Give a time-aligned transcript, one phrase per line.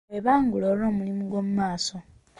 [0.11, 1.97] Weebangule olw'omulimu gw'omu maaso.